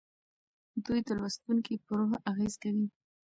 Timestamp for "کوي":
2.63-2.87